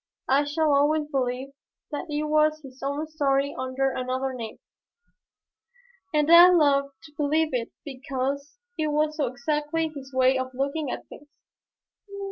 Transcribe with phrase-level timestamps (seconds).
[0.27, 1.49] I shall always believe
[1.91, 4.57] that it was his own story under another name,
[6.11, 10.89] and I love to believe it because it was so exactly his way of looking
[10.89, 11.29] at things.